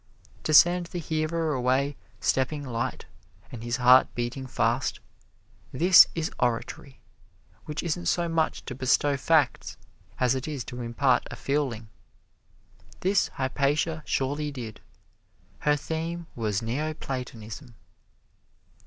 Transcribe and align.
To 0.45 0.51
send 0.55 0.87
the 0.87 0.97
hearer 0.99 1.53
away 1.53 1.95
stepping 2.19 2.63
light, 2.65 3.05
and 3.51 3.63
his 3.63 3.77
heart 3.77 4.07
beating 4.15 4.47
fast 4.47 4.99
this 5.71 6.07
is 6.15 6.31
oratory 6.39 6.99
which 7.65 7.83
isn't 7.83 8.07
so 8.07 8.27
much 8.27 8.65
to 8.65 8.73
bestow 8.73 9.15
facts, 9.15 9.77
as 10.19 10.33
it 10.33 10.47
is 10.47 10.63
to 10.63 10.81
impart 10.81 11.27
a 11.29 11.35
feeling. 11.35 11.87
This 13.01 13.27
Hypatia 13.35 14.01
surely 14.07 14.49
did. 14.49 14.81
Her 15.59 15.75
theme 15.75 16.25
was 16.35 16.63
Neo 16.63 16.95
Platonism. 16.95 17.75